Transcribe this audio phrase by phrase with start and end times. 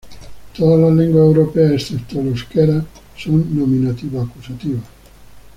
[0.57, 2.83] Todas las lenguas europeas, excepto el euskera,
[3.15, 4.81] son nominativo-acusativas.